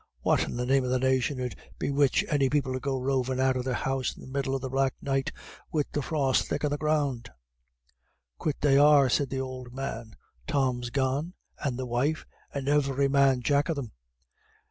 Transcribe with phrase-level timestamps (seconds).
[0.21, 3.55] "What in the name of the nation 'ud bewitch any people to go rovin' out
[3.55, 5.31] of their house in the middle of the black night,
[5.71, 7.29] wid the frost thick on the ground?"
[8.39, 10.15] "Quit they are," said the old man.
[10.47, 13.91] "Tom's gone, and the wife, and every man jack of them.